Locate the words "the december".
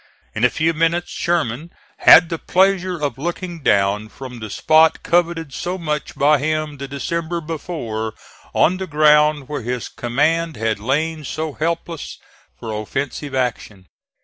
6.77-7.39